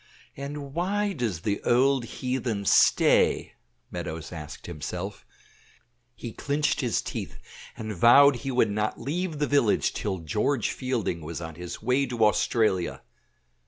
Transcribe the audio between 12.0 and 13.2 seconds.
to Australia.